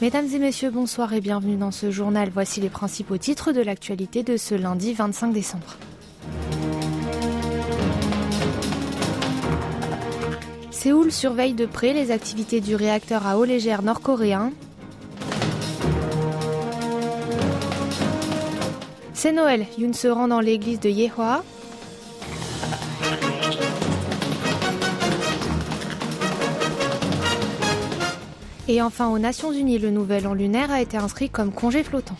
Mesdames 0.00 0.28
et 0.32 0.38
messieurs, 0.38 0.70
bonsoir 0.70 1.12
et 1.12 1.20
bienvenue 1.20 1.56
dans 1.56 1.70
ce 1.70 1.90
journal. 1.90 2.30
Voici 2.32 2.62
les 2.62 2.70
principaux 2.70 3.18
titres 3.18 3.52
de 3.52 3.60
l'actualité 3.60 4.22
de 4.22 4.38
ce 4.38 4.54
lundi 4.54 4.94
25 4.94 5.30
décembre. 5.30 5.76
Séoul 10.70 11.12
surveille 11.12 11.52
de 11.52 11.66
près 11.66 11.92
les 11.92 12.12
activités 12.12 12.62
du 12.62 12.76
réacteur 12.76 13.26
à 13.26 13.36
eau 13.36 13.44
légère 13.44 13.82
nord-coréen. 13.82 14.52
C'est 19.12 19.32
Noël, 19.32 19.66
Yoon 19.76 19.92
se 19.92 20.08
rend 20.08 20.28
dans 20.28 20.40
l'église 20.40 20.80
de 20.80 20.88
Yehua. 20.88 21.44
Et 28.72 28.80
enfin, 28.80 29.08
aux 29.08 29.18
Nations 29.18 29.50
Unies, 29.50 29.80
le 29.80 29.90
nouvel 29.90 30.28
an 30.28 30.32
lunaire 30.32 30.70
a 30.70 30.80
été 30.80 30.96
inscrit 30.96 31.28
comme 31.28 31.50
congé 31.50 31.82
flottant. 31.82 32.14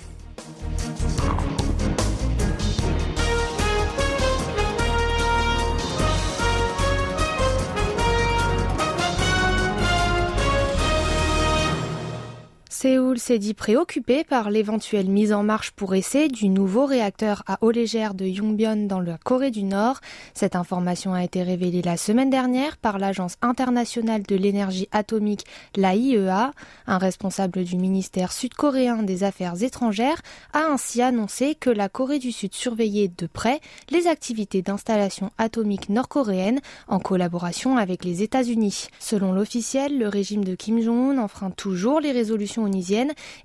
Séoul 12.83 13.19
s'est 13.19 13.39
dit 13.39 13.53
préoccupé 13.53 14.25
par 14.25 14.49
l'éventuelle 14.49 15.11
mise 15.11 15.35
en 15.35 15.43
marche 15.43 15.71
pour 15.73 15.95
essai 15.95 16.29
du 16.29 16.49
nouveau 16.49 16.87
réacteur 16.87 17.43
à 17.47 17.59
eau 17.61 17.71
légère 17.71 18.15
de 18.15 18.25
Yongbyon 18.25 18.87
dans 18.87 19.01
la 19.01 19.19
Corée 19.19 19.51
du 19.51 19.65
Nord. 19.65 20.01
Cette 20.33 20.57
information 20.57 21.13
a 21.13 21.23
été 21.23 21.43
révélée 21.43 21.83
la 21.83 21.99
semaine 21.99 22.31
dernière 22.31 22.79
par 22.79 22.99
l'Agence 22.99 23.35
internationale 23.43 24.23
de 24.23 24.35
l'énergie 24.35 24.89
atomique, 24.93 25.45
l'AIEA. 25.77 26.53
Un 26.87 26.97
responsable 26.97 27.65
du 27.65 27.77
ministère 27.77 28.33
sud-coréen 28.33 29.03
des 29.03 29.25
Affaires 29.25 29.63
étrangères 29.63 30.23
a 30.55 30.61
ainsi 30.61 31.03
annoncé 31.03 31.57
que 31.57 31.69
la 31.69 31.91
Corée 31.91 32.19
du 32.19 32.33
Sud 32.33 32.55
surveillait 32.55 33.13
de 33.15 33.27
près 33.27 33.61
les 33.91 34.07
activités 34.07 34.63
d'installation 34.63 35.33
atomique 35.37 35.91
nord-coréenne 35.91 36.61
en 36.89 36.99
collaboration 36.99 37.77
avec 37.77 38.07
les 38.07 38.23
États-Unis. 38.23 38.87
Selon 39.01 39.35
l'officiel, 39.35 39.99
le 39.99 40.09
régime 40.09 40.47
de 40.47 40.55
Kim 40.55 40.81
Jong-un 40.81 41.19
enfreint 41.19 41.51
toujours 41.51 42.01
les 42.01 42.13
résolutions 42.13 42.70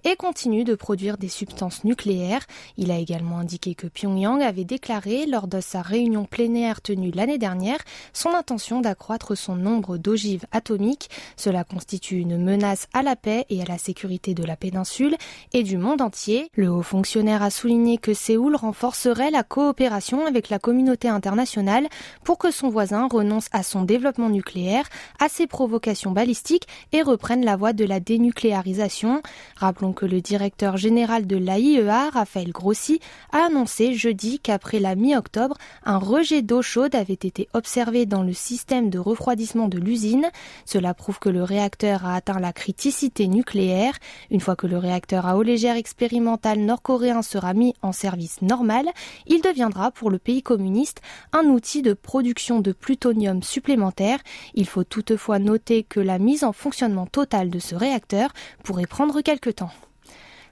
et 0.03 0.15
continue 0.15 0.63
de 0.63 0.75
produire 0.75 1.17
des 1.17 1.29
substances 1.29 1.83
nucléaires. 1.83 2.45
Il 2.77 2.91
a 2.91 2.97
également 2.97 3.39
indiqué 3.39 3.75
que 3.75 3.87
Pyongyang 3.87 4.41
avait 4.41 4.63
déclaré 4.63 5.25
lors 5.25 5.47
de 5.47 5.59
sa 5.59 5.81
réunion 5.81 6.25
plénière 6.25 6.81
tenue 6.81 7.11
l'année 7.11 7.37
dernière 7.37 7.79
son 8.13 8.29
intention 8.29 8.81
d'accroître 8.81 9.37
son 9.37 9.55
nombre 9.55 9.97
d'ogives 9.97 10.45
atomiques. 10.51 11.09
Cela 11.37 11.63
constitue 11.63 12.19
une 12.19 12.37
menace 12.37 12.87
à 12.93 13.01
la 13.01 13.15
paix 13.15 13.45
et 13.49 13.61
à 13.61 13.65
la 13.65 13.77
sécurité 13.77 14.33
de 14.33 14.43
la 14.43 14.55
péninsule 14.55 15.15
et 15.53 15.63
du 15.63 15.77
monde 15.77 16.01
entier. 16.01 16.49
Le 16.55 16.69
haut 16.69 16.81
fonctionnaire 16.81 17.43
a 17.43 17.49
souligné 17.49 17.97
que 17.97 18.13
Séoul 18.13 18.55
renforcerait 18.55 19.31
la 19.31 19.43
coopération 19.43 20.25
avec 20.25 20.49
la 20.49 20.59
communauté 20.59 21.07
internationale 21.07 21.87
pour 22.23 22.37
que 22.37 22.51
son 22.51 22.69
voisin 22.69 23.07
renonce 23.07 23.47
à 23.51 23.63
son 23.63 23.83
développement 23.83 24.29
nucléaire, 24.29 24.87
à 25.19 25.29
ses 25.29 25.47
provocations 25.47 26.11
balistiques 26.11 26.67
et 26.91 27.01
reprenne 27.01 27.45
la 27.45 27.55
voie 27.55 27.73
de 27.73 27.85
la 27.85 27.99
dénucléarisation 27.99 29.14
Rappelons 29.57 29.93
que 29.93 30.05
le 30.05 30.21
directeur 30.21 30.77
général 30.77 31.27
de 31.27 31.37
l'AIEA, 31.37 32.09
Raphaël 32.09 32.51
Grossi, 32.51 32.99
a 33.31 33.45
annoncé 33.47 33.93
jeudi 33.93 34.39
qu'après 34.39 34.79
la 34.79 34.95
mi-octobre, 34.95 35.57
un 35.83 35.97
rejet 35.97 36.41
d'eau 36.41 36.61
chaude 36.61 36.95
avait 36.95 37.13
été 37.13 37.47
observé 37.53 38.05
dans 38.05 38.23
le 38.23 38.33
système 38.33 38.89
de 38.89 38.99
refroidissement 38.99 39.67
de 39.67 39.77
l'usine. 39.77 40.29
Cela 40.65 40.93
prouve 40.93 41.19
que 41.19 41.29
le 41.29 41.43
réacteur 41.43 42.05
a 42.05 42.15
atteint 42.15 42.39
la 42.39 42.53
criticité 42.53 43.27
nucléaire. 43.27 43.93
Une 44.31 44.39
fois 44.39 44.55
que 44.55 44.67
le 44.67 44.77
réacteur 44.77 45.25
à 45.25 45.37
eau 45.37 45.43
légère 45.43 45.75
expérimental 45.75 46.59
nord-coréen 46.59 47.21
sera 47.21 47.53
mis 47.53 47.73
en 47.81 47.91
service 47.91 48.41
normal, 48.41 48.89
il 49.27 49.41
deviendra 49.41 49.91
pour 49.91 50.09
le 50.09 50.19
pays 50.19 50.41
communiste 50.41 51.01
un 51.33 51.45
outil 51.45 51.81
de 51.81 51.93
production 51.93 52.59
de 52.59 52.71
plutonium 52.71 53.43
supplémentaire. 53.43 54.19
Il 54.53 54.67
faut 54.67 54.83
toutefois 54.83 55.39
noter 55.39 55.83
que 55.83 55.99
la 55.99 56.19
mise 56.19 56.43
en 56.43 56.53
fonctionnement 56.53 57.05
total 57.05 57.49
de 57.49 57.59
ce 57.59 57.75
réacteur 57.75 58.31
pourrait 58.63 58.87
prendre 58.87 59.04
quelque 59.21 59.49
temps. 59.49 59.71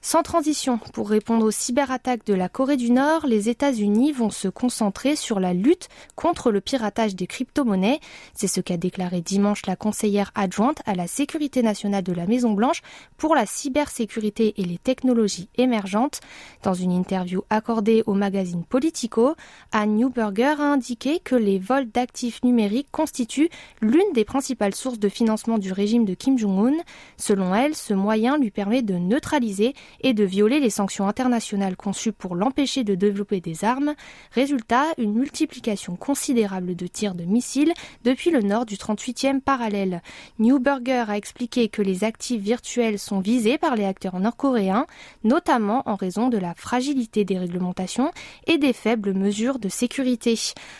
Sans 0.05 0.21
transition, 0.21 0.79
pour 0.91 1.09
répondre 1.09 1.45
aux 1.45 1.51
cyberattaques 1.51 2.25
de 2.25 2.33
la 2.33 2.49
Corée 2.49 2.75
du 2.75 2.91
Nord, 2.91 3.25
les 3.25 3.47
États-Unis 3.47 4.11
vont 4.11 4.31
se 4.31 4.49
concentrer 4.49 5.15
sur 5.15 5.39
la 5.39 5.53
lutte 5.53 5.87
contre 6.17 6.51
le 6.51 6.59
piratage 6.59 7.15
des 7.15 7.25
crypto-monnaies. 7.25 8.01
C'est 8.33 8.49
ce 8.49 8.59
qu'a 8.59 8.75
déclaré 8.75 9.21
dimanche 9.21 9.65
la 9.65 9.77
conseillère 9.77 10.31
adjointe 10.35 10.81
à 10.85 10.93
la 10.93 11.07
sécurité 11.07 11.63
nationale 11.63 12.03
de 12.03 12.11
la 12.11 12.27
Maison-Blanche 12.27 12.81
pour 13.15 13.33
la 13.33 13.45
cybersécurité 13.45 14.53
et 14.57 14.65
les 14.65 14.77
technologies 14.77 15.47
émergentes. 15.55 16.19
Dans 16.63 16.73
une 16.73 16.91
interview 16.91 17.43
accordée 17.49 18.03
au 18.05 18.13
magazine 18.13 18.65
Politico, 18.65 19.35
Anne 19.71 19.95
Newberger 19.95 20.59
a 20.59 20.73
indiqué 20.73 21.21
que 21.21 21.35
les 21.35 21.59
vols 21.59 21.89
d'actifs 21.89 22.43
numériques 22.43 22.91
constituent 22.91 23.49
l'une 23.79 24.11
des 24.13 24.25
principales 24.25 24.75
sources 24.75 24.99
de 24.99 25.07
financement 25.07 25.59
du 25.59 25.71
régime 25.71 26.03
de 26.03 26.13
Kim 26.13 26.37
Jong-un. 26.37 26.83
Selon 27.15 27.55
elle, 27.55 27.73
ce 27.73 27.93
moyen 27.93 28.37
lui 28.37 28.51
permet 28.51 28.81
de 28.81 28.95
neutraliser 28.95 29.73
et 30.01 30.13
de 30.13 30.23
violer 30.23 30.59
les 30.59 30.69
sanctions 30.69 31.07
internationales 31.07 31.75
conçues 31.75 32.11
pour 32.11 32.35
l'empêcher 32.35 32.83
de 32.83 32.95
développer 32.95 33.41
des 33.41 33.63
armes. 33.63 33.93
Résultat, 34.31 34.85
une 34.97 35.13
multiplication 35.13 35.95
considérable 35.95 36.75
de 36.75 36.87
tirs 36.87 37.15
de 37.15 37.23
missiles 37.23 37.73
depuis 38.03 38.31
le 38.31 38.41
nord 38.41 38.65
du 38.65 38.75
38e 38.75 39.41
parallèle. 39.41 40.01
Newberger 40.39 41.05
a 41.09 41.17
expliqué 41.17 41.69
que 41.69 41.81
les 41.81 42.03
actifs 42.03 42.41
virtuels 42.41 42.99
sont 42.99 43.19
visés 43.19 43.57
par 43.57 43.75
les 43.75 43.85
acteurs 43.85 44.19
nord-coréens, 44.19 44.85
notamment 45.23 45.83
en 45.85 45.95
raison 45.95 46.29
de 46.29 46.37
la 46.37 46.53
fragilité 46.53 47.25
des 47.25 47.37
réglementations 47.37 48.11
et 48.47 48.57
des 48.57 48.73
faibles 48.73 49.13
mesures 49.13 49.59
de 49.59 49.69
sécurité. 49.69 50.37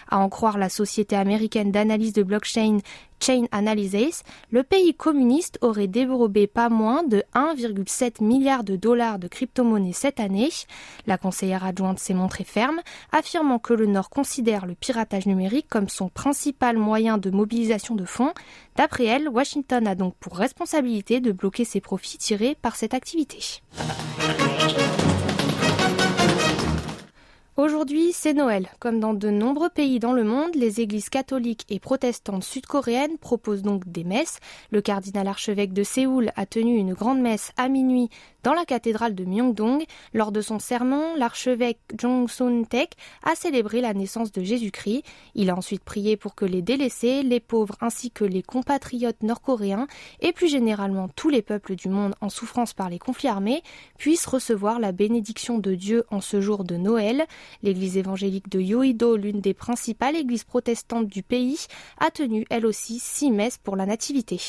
À 0.09 0.19
en 0.19 0.29
croire 0.29 0.57
la 0.57 0.69
société 0.69 1.15
américaine 1.15 1.71
d'analyse 1.71 2.13
de 2.13 2.23
blockchain 2.23 2.79
Chain 3.23 3.45
Analysis, 3.53 4.23
le 4.51 4.63
pays 4.63 4.93
communiste 4.93 5.57
aurait 5.61 5.87
dérobé 5.87 6.45
pas 6.45 6.67
moins 6.67 7.03
de 7.03 7.23
1,7 7.33 8.21
milliard 8.21 8.65
de 8.65 8.75
dollars 8.75 9.17
de 9.17 9.29
crypto-monnaies 9.29 9.93
cette 9.93 10.19
année. 10.19 10.49
La 11.07 11.17
conseillère 11.17 11.63
adjointe 11.63 11.99
s'est 11.99 12.13
montrée 12.13 12.43
ferme, 12.43 12.81
affirmant 13.13 13.59
que 13.59 13.73
le 13.73 13.85
Nord 13.85 14.09
considère 14.09 14.65
le 14.65 14.75
piratage 14.75 15.25
numérique 15.25 15.67
comme 15.69 15.87
son 15.87 16.09
principal 16.09 16.77
moyen 16.77 17.17
de 17.17 17.29
mobilisation 17.29 17.95
de 17.95 18.03
fonds. 18.03 18.33
D'après 18.75 19.05
elle, 19.05 19.29
Washington 19.29 19.87
a 19.87 19.95
donc 19.95 20.15
pour 20.15 20.35
responsabilité 20.35 21.21
de 21.21 21.31
bloquer 21.31 21.63
ses 21.63 21.79
profits 21.79 22.17
tirés 22.17 22.57
par 22.61 22.75
cette 22.75 22.93
activité. 22.93 23.61
Aujourd'hui, 27.83 28.13
c'est 28.13 28.33
Noël. 28.33 28.69
Comme 28.79 29.01
dans 29.01 29.13
de 29.13 29.29
nombreux 29.29 29.67
pays 29.67 29.99
dans 29.99 30.13
le 30.13 30.23
monde, 30.23 30.55
les 30.55 30.79
églises 30.79 31.09
catholiques 31.09 31.65
et 31.67 31.81
protestantes 31.81 32.45
sud-coréennes 32.45 33.17
proposent 33.17 33.61
donc 33.61 33.91
des 33.91 34.05
messes. 34.05 34.39
Le 34.71 34.79
cardinal 34.79 35.27
archevêque 35.27 35.73
de 35.73 35.83
Séoul 35.83 36.31
a 36.37 36.45
tenu 36.45 36.77
une 36.77 36.93
grande 36.93 37.19
messe 37.19 37.51
à 37.57 37.67
minuit 37.67 38.09
dans 38.43 38.53
la 38.53 38.65
cathédrale 38.65 39.15
de 39.15 39.25
Myeongdong. 39.25 39.83
Lors 40.13 40.31
de 40.31 40.41
son 40.41 40.59
sermon, 40.59 41.15
l'archevêque 41.15 41.79
Jong 41.97 42.29
Sun-taek 42.29 42.95
a 43.23 43.35
célébré 43.35 43.81
la 43.81 43.93
naissance 43.93 44.31
de 44.31 44.43
Jésus-Christ. 44.43 45.03
Il 45.35 45.49
a 45.49 45.55
ensuite 45.55 45.83
prié 45.83 46.17
pour 46.17 46.35
que 46.35 46.45
les 46.45 46.61
délaissés, 46.61 47.23
les 47.23 47.39
pauvres 47.39 47.75
ainsi 47.81 48.11
que 48.11 48.25
les 48.25 48.43
compatriotes 48.43 49.23
nord-coréens 49.23 49.87
et 50.19 50.33
plus 50.33 50.49
généralement 50.49 51.07
tous 51.09 51.29
les 51.29 51.41
peuples 51.41 51.75
du 51.75 51.89
monde 51.89 52.15
en 52.21 52.29
souffrance 52.29 52.73
par 52.73 52.89
les 52.89 52.99
conflits 52.99 53.29
armés 53.29 53.63
puissent 53.97 54.25
recevoir 54.25 54.79
la 54.79 54.91
bénédiction 54.91 55.57
de 55.57 55.75
Dieu 55.75 56.03
en 56.11 56.21
ce 56.21 56.41
jour 56.41 56.63
de 56.63 56.75
Noël. 56.75 57.25
L'église 57.61 57.97
évangélique 57.97 58.49
de 58.49 58.59
Yoido, 58.59 59.15
l'une 59.15 59.41
des 59.41 59.53
principales 59.53 60.15
églises 60.15 60.43
protestantes 60.43 61.07
du 61.07 61.23
pays, 61.23 61.65
a 61.99 62.11
tenu 62.11 62.45
elle 62.49 62.65
aussi 62.65 62.99
six 62.99 63.31
messes 63.31 63.57
pour 63.57 63.75
la 63.75 63.85
Nativité. 63.85 64.39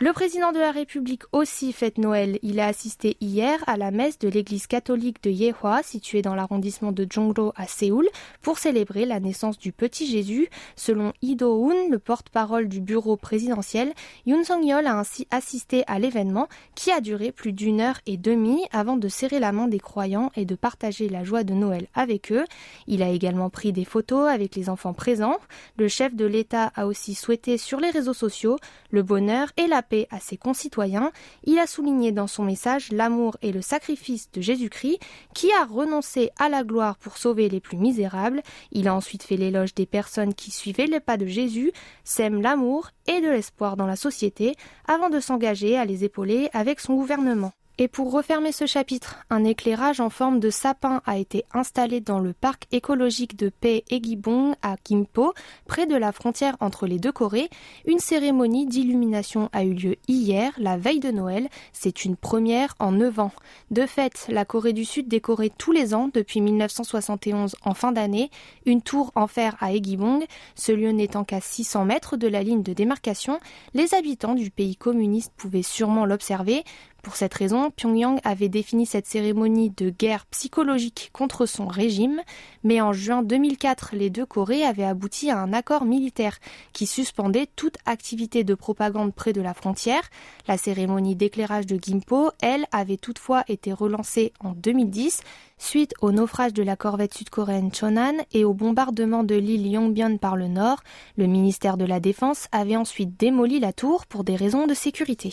Le 0.00 0.12
président 0.12 0.52
de 0.52 0.60
la 0.60 0.70
République 0.70 1.24
aussi 1.32 1.72
fête 1.72 1.98
Noël. 1.98 2.38
Il 2.42 2.60
a 2.60 2.66
assisté 2.66 3.16
hier 3.20 3.58
à 3.66 3.76
la 3.76 3.90
messe 3.90 4.20
de 4.20 4.28
l'église 4.28 4.68
catholique 4.68 5.20
de 5.24 5.30
Yehua, 5.30 5.82
située 5.82 6.22
dans 6.22 6.36
l'arrondissement 6.36 6.92
de 6.92 7.04
Jongro 7.10 7.52
à 7.56 7.66
Séoul, 7.66 8.08
pour 8.40 8.60
célébrer 8.60 9.06
la 9.06 9.18
naissance 9.18 9.58
du 9.58 9.72
petit 9.72 10.06
Jésus. 10.06 10.50
Selon 10.76 11.12
Ido 11.20 11.52
Hoon, 11.52 11.90
le 11.90 11.98
porte-parole 11.98 12.68
du 12.68 12.80
bureau 12.80 13.16
présidentiel, 13.16 13.92
Yoon 14.24 14.44
Song-yeol 14.44 14.86
a 14.86 14.96
ainsi 14.96 15.26
assisté 15.32 15.82
à 15.88 15.98
l'événement 15.98 16.46
qui 16.76 16.92
a 16.92 17.00
duré 17.00 17.32
plus 17.32 17.52
d'une 17.52 17.80
heure 17.80 17.98
et 18.06 18.18
demie 18.18 18.62
avant 18.70 18.98
de 18.98 19.08
serrer 19.08 19.40
la 19.40 19.50
main 19.50 19.66
des 19.66 19.80
croyants 19.80 20.30
et 20.36 20.44
de 20.44 20.54
partager 20.54 21.08
la 21.08 21.24
joie 21.24 21.42
de 21.42 21.54
Noël 21.54 21.88
avec 21.94 22.30
eux. 22.30 22.44
Il 22.86 23.02
a 23.02 23.08
également 23.08 23.50
pris 23.50 23.72
des 23.72 23.84
photos 23.84 24.28
avec 24.28 24.54
les 24.54 24.68
enfants 24.68 24.94
présents. 24.94 25.38
Le 25.76 25.88
chef 25.88 26.14
de 26.14 26.24
l'État 26.24 26.70
a 26.76 26.86
aussi 26.86 27.14
souhaité 27.16 27.58
sur 27.58 27.80
les 27.80 27.90
réseaux 27.90 28.14
sociaux 28.14 28.58
le 28.90 29.02
bonheur 29.02 29.48
et 29.56 29.66
la 29.66 29.82
à 30.10 30.20
ses 30.20 30.36
concitoyens. 30.36 31.12
Il 31.44 31.58
a 31.58 31.66
souligné 31.66 32.12
dans 32.12 32.26
son 32.26 32.44
message 32.44 32.92
l'amour 32.92 33.36
et 33.42 33.52
le 33.52 33.62
sacrifice 33.62 34.30
de 34.32 34.40
Jésus-Christ, 34.40 34.98
qui 35.34 35.52
a 35.52 35.64
renoncé 35.64 36.30
à 36.38 36.48
la 36.48 36.64
gloire 36.64 36.96
pour 36.96 37.16
sauver 37.16 37.48
les 37.48 37.60
plus 37.60 37.76
misérables. 37.76 38.42
Il 38.72 38.88
a 38.88 38.94
ensuite 38.94 39.22
fait 39.22 39.36
l'éloge 39.36 39.74
des 39.74 39.86
personnes 39.86 40.34
qui 40.34 40.50
suivaient 40.50 40.86
les 40.86 41.00
pas 41.00 41.16
de 41.16 41.26
Jésus, 41.26 41.72
sèment 42.04 42.42
l'amour 42.42 42.90
et 43.06 43.20
de 43.20 43.28
l'espoir 43.28 43.76
dans 43.76 43.86
la 43.86 43.96
société, 43.96 44.54
avant 44.86 45.10
de 45.10 45.20
s'engager 45.20 45.78
à 45.78 45.84
les 45.84 46.04
épauler 46.04 46.50
avec 46.52 46.80
son 46.80 46.94
gouvernement. 46.94 47.52
Et 47.80 47.86
pour 47.86 48.10
refermer 48.10 48.50
ce 48.50 48.66
chapitre, 48.66 49.24
un 49.30 49.44
éclairage 49.44 50.00
en 50.00 50.10
forme 50.10 50.40
de 50.40 50.50
sapin 50.50 51.00
a 51.06 51.16
été 51.16 51.44
installé 51.54 52.00
dans 52.00 52.18
le 52.18 52.32
parc 52.32 52.66
écologique 52.72 53.36
de 53.36 53.50
Paix 53.50 53.84
Egibong 53.88 54.56
à 54.62 54.74
Gimpo, 54.84 55.32
près 55.68 55.86
de 55.86 55.94
la 55.94 56.10
frontière 56.10 56.56
entre 56.58 56.88
les 56.88 56.98
deux 56.98 57.12
Corées. 57.12 57.48
Une 57.86 58.00
cérémonie 58.00 58.66
d'illumination 58.66 59.48
a 59.52 59.62
eu 59.62 59.74
lieu 59.74 59.94
hier, 60.08 60.50
la 60.58 60.76
veille 60.76 60.98
de 60.98 61.12
Noël. 61.12 61.48
C'est 61.72 62.04
une 62.04 62.16
première 62.16 62.74
en 62.80 62.90
neuf 62.90 63.20
ans. 63.20 63.30
De 63.70 63.86
fait, 63.86 64.26
la 64.28 64.44
Corée 64.44 64.72
du 64.72 64.84
Sud 64.84 65.06
décorait 65.06 65.52
tous 65.56 65.70
les 65.70 65.94
ans 65.94 66.10
depuis 66.12 66.40
1971 66.40 67.54
en 67.64 67.74
fin 67.74 67.92
d'année 67.92 68.32
une 68.66 68.82
tour 68.82 69.12
en 69.14 69.28
fer 69.28 69.56
à 69.60 69.72
Egibong. 69.72 70.24
Ce 70.56 70.72
lieu 70.72 70.90
n'étant 70.90 71.22
qu'à 71.22 71.40
600 71.40 71.84
mètres 71.84 72.16
de 72.16 72.26
la 72.26 72.42
ligne 72.42 72.64
de 72.64 72.72
démarcation, 72.72 73.38
les 73.72 73.94
habitants 73.94 74.34
du 74.34 74.50
pays 74.50 74.74
communiste 74.74 75.32
pouvaient 75.36 75.62
sûrement 75.62 76.06
l'observer. 76.06 76.64
Pour 77.02 77.14
cette 77.14 77.34
raison, 77.34 77.70
Pyongyang 77.70 78.18
avait 78.24 78.48
défini 78.48 78.84
cette 78.84 79.06
cérémonie 79.06 79.70
de 79.70 79.88
guerre 79.88 80.26
psychologique 80.26 81.10
contre 81.12 81.46
son 81.46 81.68
régime, 81.68 82.20
mais 82.64 82.80
en 82.80 82.92
juin 82.92 83.22
2004, 83.22 83.90
les 83.94 84.10
deux 84.10 84.26
Corées 84.26 84.64
avaient 84.64 84.84
abouti 84.84 85.30
à 85.30 85.38
un 85.38 85.52
accord 85.52 85.84
militaire 85.84 86.38
qui 86.72 86.86
suspendait 86.86 87.46
toute 87.54 87.78
activité 87.86 88.42
de 88.42 88.54
propagande 88.54 89.14
près 89.14 89.32
de 89.32 89.40
la 89.40 89.54
frontière. 89.54 90.02
La 90.48 90.58
cérémonie 90.58 91.14
d'éclairage 91.14 91.66
de 91.66 91.78
Gimpo, 91.80 92.32
elle, 92.42 92.66
avait 92.72 92.96
toutefois 92.96 93.44
été 93.48 93.72
relancée 93.72 94.32
en 94.40 94.50
2010 94.52 95.20
suite 95.56 95.94
au 96.00 96.12
naufrage 96.12 96.52
de 96.52 96.62
la 96.62 96.76
corvette 96.76 97.14
sud-coréenne 97.14 97.72
Chonan 97.72 98.14
et 98.32 98.44
au 98.44 98.54
bombardement 98.54 99.24
de 99.24 99.34
l'île 99.34 99.66
Yongbyon 99.66 100.18
par 100.18 100.36
le 100.36 100.48
nord. 100.48 100.82
Le 101.16 101.26
ministère 101.26 101.76
de 101.76 101.84
la 101.84 102.00
Défense 102.00 102.48
avait 102.52 102.76
ensuite 102.76 103.18
démoli 103.18 103.60
la 103.60 103.72
tour 103.72 104.06
pour 104.06 104.24
des 104.24 104.36
raisons 104.36 104.66
de 104.66 104.74
sécurité. 104.74 105.32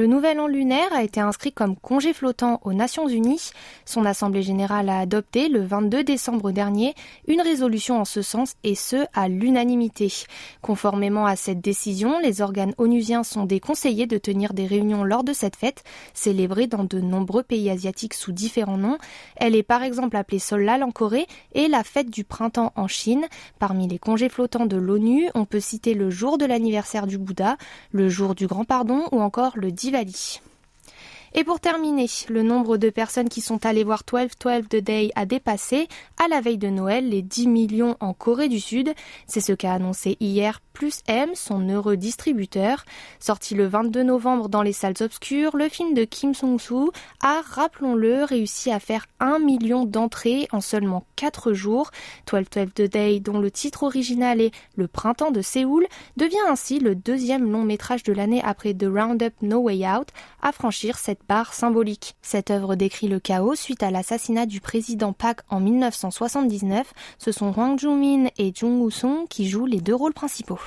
Le 0.00 0.06
nouvel 0.06 0.40
an 0.40 0.46
lunaire 0.46 0.90
a 0.94 1.02
été 1.02 1.20
inscrit 1.20 1.52
comme 1.52 1.76
congé 1.76 2.14
flottant 2.14 2.58
aux 2.64 2.72
Nations 2.72 3.06
Unies. 3.06 3.50
Son 3.84 4.06
Assemblée 4.06 4.40
générale 4.40 4.88
a 4.88 4.98
adopté 4.98 5.50
le 5.50 5.62
22 5.62 6.04
décembre 6.04 6.52
dernier 6.52 6.94
une 7.28 7.42
résolution 7.42 8.00
en 8.00 8.06
ce 8.06 8.22
sens 8.22 8.54
et 8.64 8.74
ce 8.74 9.04
à 9.12 9.28
l'unanimité. 9.28 10.10
Conformément 10.62 11.26
à 11.26 11.36
cette 11.36 11.60
décision, 11.60 12.18
les 12.18 12.40
organes 12.40 12.72
onusiens 12.78 13.24
sont 13.24 13.44
déconseillés 13.44 14.06
de 14.06 14.16
tenir 14.16 14.54
des 14.54 14.64
réunions 14.64 15.04
lors 15.04 15.22
de 15.22 15.34
cette 15.34 15.54
fête, 15.54 15.84
célébrée 16.14 16.66
dans 16.66 16.84
de 16.84 16.98
nombreux 16.98 17.42
pays 17.42 17.68
asiatiques 17.68 18.14
sous 18.14 18.32
différents 18.32 18.78
noms. 18.78 18.96
Elle 19.36 19.54
est 19.54 19.62
par 19.62 19.82
exemple 19.82 20.16
appelée 20.16 20.38
Solal 20.38 20.82
en 20.82 20.92
Corée 20.92 21.26
et 21.52 21.68
la 21.68 21.84
fête 21.84 22.08
du 22.08 22.24
printemps 22.24 22.72
en 22.74 22.86
Chine. 22.86 23.26
Parmi 23.58 23.86
les 23.86 23.98
congés 23.98 24.30
flottants 24.30 24.64
de 24.64 24.78
l'ONU, 24.78 25.28
on 25.34 25.44
peut 25.44 25.60
citer 25.60 25.92
le 25.92 26.08
jour 26.08 26.38
de 26.38 26.46
l'anniversaire 26.46 27.06
du 27.06 27.18
Bouddha, 27.18 27.58
le 27.92 28.08
jour 28.08 28.34
du 28.34 28.46
grand 28.46 28.64
pardon 28.64 29.04
ou 29.12 29.20
encore 29.20 29.52
le 29.56 29.70
10 29.90 30.42
et 31.32 31.44
pour 31.44 31.60
terminer, 31.60 32.06
le 32.28 32.42
nombre 32.42 32.76
de 32.76 32.90
personnes 32.90 33.28
qui 33.28 33.40
sont 33.40 33.64
allées 33.64 33.84
voir 33.84 34.02
12-12 34.02 34.66
The 34.66 34.76
Day 34.76 35.12
a 35.14 35.26
dépassé, 35.26 35.86
à 36.22 36.26
la 36.26 36.40
veille 36.40 36.58
de 36.58 36.68
Noël, 36.68 37.08
les 37.08 37.22
10 37.22 37.46
millions 37.46 37.96
en 38.00 38.14
Corée 38.14 38.48
du 38.48 38.58
Sud. 38.58 38.92
C'est 39.28 39.40
ce 39.40 39.52
qu'a 39.52 39.74
annoncé 39.74 40.16
hier 40.18 40.60
Plus 40.80 41.02
M, 41.08 41.32
son 41.34 41.68
heureux 41.68 41.98
distributeur. 41.98 42.86
Sorti 43.18 43.54
le 43.54 43.66
22 43.66 44.02
novembre 44.02 44.48
dans 44.48 44.62
les 44.62 44.72
salles 44.72 44.94
obscures, 45.00 45.54
le 45.54 45.68
film 45.68 45.92
de 45.92 46.04
Kim 46.04 46.32
Song-soo 46.32 46.90
a, 47.22 47.42
rappelons-le, 47.44 48.24
réussi 48.24 48.72
à 48.72 48.80
faire 48.80 49.04
1 49.18 49.40
million 49.40 49.84
d'entrées 49.84 50.48
en 50.52 50.62
seulement 50.62 51.04
4 51.16 51.52
jours. 51.52 51.90
12-12 52.26 52.72
The 52.72 52.82
Day, 52.90 53.20
dont 53.20 53.38
le 53.38 53.50
titre 53.50 53.82
original 53.82 54.40
est 54.40 54.52
Le 54.74 54.88
printemps 54.88 55.30
de 55.30 55.42
Séoul, 55.42 55.86
devient 56.16 56.48
ainsi 56.48 56.78
le 56.78 56.94
deuxième 56.94 57.52
long 57.52 57.62
métrage 57.62 58.02
de 58.02 58.14
l'année 58.14 58.40
après 58.42 58.72
The 58.72 58.86
Roundup 58.90 59.34
No 59.42 59.58
Way 59.58 59.86
Out 59.86 60.08
à 60.40 60.50
franchir 60.50 60.96
cette 60.96 61.20
barre 61.28 61.52
symbolique. 61.52 62.16
Cette 62.22 62.50
œuvre 62.50 62.74
décrit 62.74 63.08
le 63.08 63.20
chaos 63.20 63.54
suite 63.54 63.82
à 63.82 63.90
l'assassinat 63.90 64.46
du 64.46 64.62
président 64.62 65.12
Park 65.12 65.40
en 65.50 65.60
1979. 65.60 66.94
Ce 67.18 67.32
sont 67.32 67.52
Hwang 67.52 67.78
Joo-min 67.78 68.28
et 68.38 68.50
Jung 68.54 68.80
Woo-sung 68.80 69.26
qui 69.28 69.46
jouent 69.46 69.66
les 69.66 69.82
deux 69.82 69.94
rôles 69.94 70.14
principaux. 70.14 70.58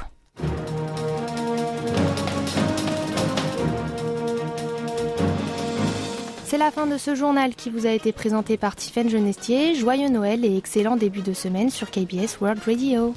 C'est 6.53 6.59
la 6.59 6.69
fin 6.69 6.85
de 6.85 6.99
ce 6.99 7.15
journal 7.15 7.55
qui 7.55 7.71
vous 7.71 7.87
a 7.87 7.89
été 7.89 8.11
présenté 8.11 8.57
par 8.57 8.75
Tiffen 8.75 9.09
Genestier. 9.09 9.73
Joyeux 9.73 10.09
Noël 10.09 10.45
et 10.45 10.55
excellent 10.55 10.97
début 10.97 11.23
de 11.23 11.33
semaine 11.33 11.71
sur 11.71 11.89
KBS 11.89 12.39
World 12.41 12.61
Radio. 12.63 13.15